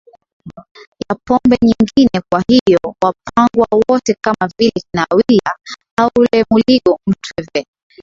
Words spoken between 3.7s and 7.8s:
wote kama vile kina Willah Haule Muligo Mtweve